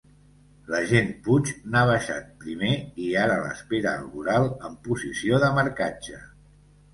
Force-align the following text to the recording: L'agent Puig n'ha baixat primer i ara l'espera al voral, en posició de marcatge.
L'agent 0.75 1.09
Puig 1.27 1.51
n'ha 1.75 1.83
baixat 1.89 2.31
primer 2.45 2.71
i 3.03 3.11
ara 3.25 3.37
l'espera 3.43 3.93
al 3.99 4.09
voral, 4.15 4.49
en 4.71 4.81
posició 4.89 5.43
de 5.47 5.53
marcatge. 5.61 6.25